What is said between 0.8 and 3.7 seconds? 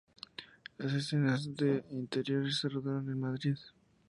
escenas de interiores se rodaron en Madrid.